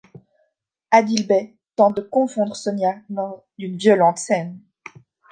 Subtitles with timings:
[0.89, 4.59] Adil bey tente de confondre Sonia lors d'une violente scène.